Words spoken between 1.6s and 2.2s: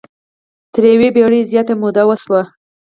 موده